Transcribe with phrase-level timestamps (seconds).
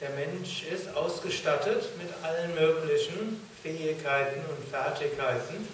[0.00, 5.66] Mensch ist ausgestattet mit allen möglichen Fähigkeiten und Fertigkeiten.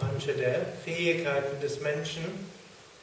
[0.00, 2.24] Manche der Fähigkeiten des Menschen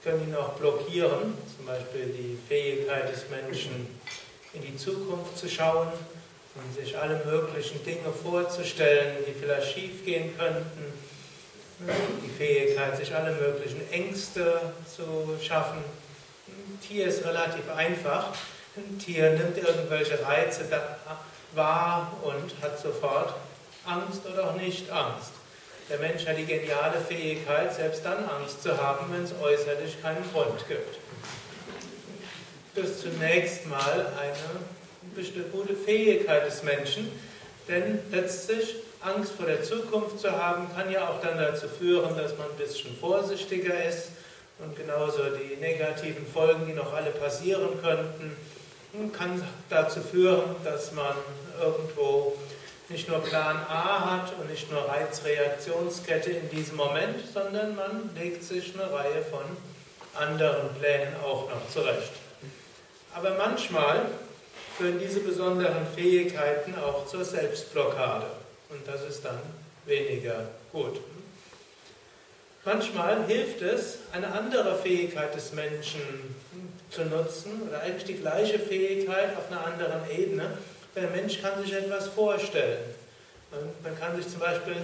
[0.04, 3.88] können ihn auch blockieren, zum Beispiel die Fähigkeit des Menschen,
[4.54, 5.88] in die Zukunft zu schauen
[6.56, 10.94] und sich alle möglichen Dinge vorzustellen, die vielleicht schiefgehen könnten.
[12.24, 15.80] Die Fähigkeit, sich alle möglichen Ängste zu schaffen.
[16.88, 18.34] Tier ist relativ einfach.
[18.76, 20.66] Ein Tier nimmt irgendwelche Reize
[21.54, 23.36] wahr und hat sofort
[23.86, 25.32] Angst oder auch nicht Angst.
[25.92, 30.24] Der Mensch hat die geniale Fähigkeit, selbst dann Angst zu haben, wenn es äußerlich keinen
[30.32, 30.98] Grund gibt.
[32.74, 37.12] Das ist zunächst mal eine gute Fähigkeit des Menschen,
[37.68, 42.36] denn letztlich Angst vor der Zukunft zu haben, kann ja auch dann dazu führen, dass
[42.40, 44.08] man ein bisschen vorsichtiger ist
[44.58, 48.36] und genauso die negativen Folgen, die noch alle passieren könnten,
[49.12, 51.16] kann dazu führen, dass man
[51.60, 52.38] irgendwo
[52.90, 58.44] nicht nur Plan A hat und nicht nur Reizreaktionskette in diesem Moment, sondern man legt
[58.44, 59.42] sich eine Reihe von
[60.14, 62.12] anderen Plänen auch noch zurecht.
[63.16, 64.02] Aber manchmal
[64.78, 68.28] führen diese besonderen Fähigkeiten auch zur Selbstblockade
[68.70, 69.40] und das ist dann
[69.86, 71.00] weniger gut.
[72.66, 76.02] Manchmal hilft es, eine andere Fähigkeit des Menschen
[76.94, 80.58] zu nutzen oder eigentlich die gleiche Fähigkeit auf einer anderen Ebene,
[80.96, 82.80] der Mensch kann sich etwas vorstellen.
[83.84, 84.76] Man kann sich zum Beispiel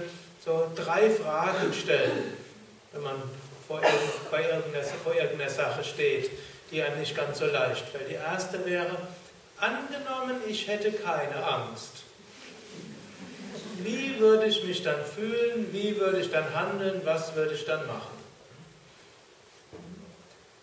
[0.44, 2.34] so drei Fragen stellen,
[2.92, 3.16] wenn man
[3.66, 6.30] vor, irgendeiner, vor irgendeiner Sache steht,
[6.70, 8.10] die einem nicht ganz so leicht fällt.
[8.10, 8.96] Die erste wäre,
[9.58, 12.04] angenommen, ich hätte keine Angst.
[13.78, 15.68] Wie würde ich mich dann fühlen?
[15.72, 17.00] Wie würde ich dann handeln?
[17.04, 18.20] Was würde ich dann machen?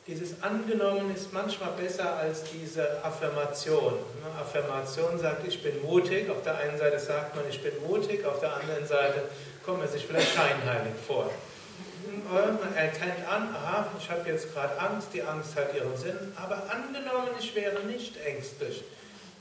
[0.08, 3.94] Dieses Angenommen ist manchmal besser als diese Affirmation.
[4.40, 6.30] Affirmation sagt, ich bin mutig.
[6.30, 8.26] Auf der einen Seite sagt man, ich bin mutig.
[8.26, 9.24] Auf der anderen Seite
[9.66, 11.30] kommt man sich vielleicht scheinheilig vor.
[12.32, 16.18] Man erkennt an, aha, ich habe jetzt gerade Angst, die Angst hat ihren Sinn.
[16.38, 18.86] Aber angenommen, ich wäre nicht ängstlich.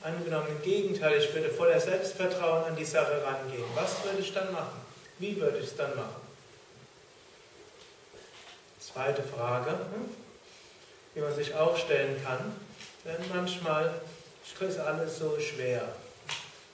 [0.03, 3.63] Angenommen, im Gegenteil, ich würde voller Selbstvertrauen an die Sache rangehen.
[3.73, 4.81] Was würde ich dann machen?
[5.17, 6.21] Wie würde ich es dann machen?
[8.81, 9.71] Zweite Frage
[11.17, 12.37] die man sich auch stellen kann.
[13.03, 13.91] Denn manchmal
[14.59, 15.81] ist alles so schwer.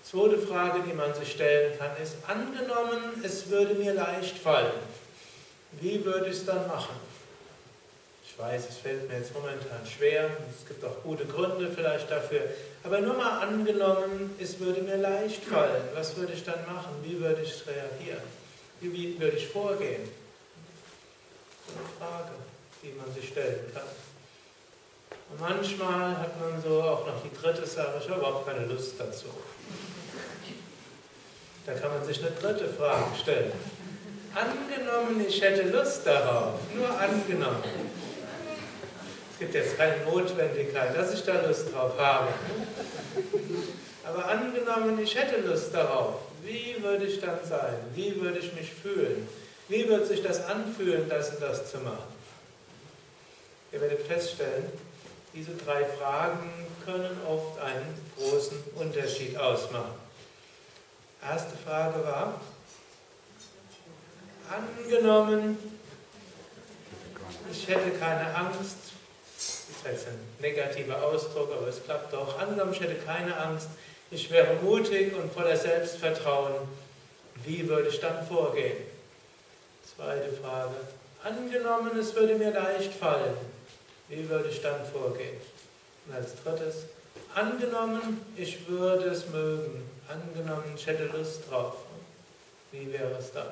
[0.04, 4.74] Zweite Frage, die man sich stellen kann, ist, angenommen, es würde mir leicht fallen,
[5.80, 6.96] wie würde ich es dann machen?
[8.26, 12.42] Ich weiß, es fällt mir jetzt momentan schwer, es gibt auch gute Gründe vielleicht dafür,
[12.84, 16.94] aber nur mal angenommen, es würde mir leicht fallen, was würde ich dann machen?
[17.04, 18.24] Wie würde ich reagieren?
[18.82, 20.10] Wie, würde ich vorgehen?
[21.68, 22.32] Eine Frage,
[22.84, 23.84] die man sich stellen kann.
[25.34, 29.00] Und manchmal hat man so auch noch die dritte Sache, ich habe überhaupt keine Lust
[29.00, 29.26] dazu.
[31.66, 33.52] Da kann man sich eine dritte Frage stellen.
[34.36, 37.64] Angenommen, ich hätte Lust darauf, nur angenommen.
[39.32, 42.28] Es gibt jetzt keine Notwendigkeit, dass ich da Lust drauf habe.
[44.04, 47.76] Aber angenommen, ich hätte Lust darauf, wie würde ich dann sein?
[47.96, 49.28] Wie würde ich mich fühlen?
[49.68, 52.14] Wie würde sich das anfühlen, das und das zu machen?
[53.72, 54.66] Ihr werdet feststellen,
[55.34, 56.52] diese drei Fragen
[56.86, 59.94] können oft einen großen Unterschied ausmachen.
[61.22, 62.40] Erste Frage war,
[64.50, 65.58] angenommen,
[67.52, 68.78] ich hätte keine Angst,
[69.36, 73.70] das ist jetzt ein negativer Ausdruck, aber es klappt doch, angenommen, ich hätte keine Angst,
[74.12, 76.54] ich wäre mutig und voller Selbstvertrauen,
[77.44, 78.78] wie würde ich dann vorgehen?
[79.96, 80.76] Zweite Frage,
[81.24, 83.36] angenommen, es würde mir leicht fallen,
[84.10, 85.38] wie würde ich dann vorgehen?
[86.06, 86.86] Und als drittes,
[87.34, 91.76] angenommen, ich würde es mögen, angenommen, ich hätte Lust drauf,
[92.72, 93.48] wie wäre es dann?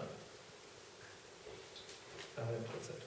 [2.37, 3.01] 100 Prozent.